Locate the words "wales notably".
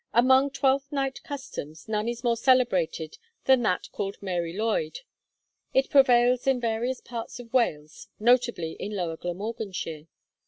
7.53-8.71